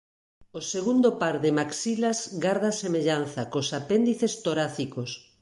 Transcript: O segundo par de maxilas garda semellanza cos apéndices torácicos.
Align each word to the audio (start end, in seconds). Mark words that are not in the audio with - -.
O 0.59 0.61
segundo 0.73 1.09
par 1.21 1.35
de 1.43 1.51
maxilas 1.59 2.19
garda 2.43 2.71
semellanza 2.83 3.41
cos 3.51 3.67
apéndices 3.79 4.33
torácicos. 4.45 5.09